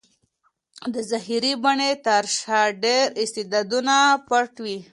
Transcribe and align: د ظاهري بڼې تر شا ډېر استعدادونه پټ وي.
د 0.93 0.95
ظاهري 1.09 1.53
بڼې 1.63 1.91
تر 2.05 2.23
شا 2.37 2.61
ډېر 2.83 3.05
استعدادونه 3.23 3.95
پټ 4.27 4.51
وي. 4.63 4.79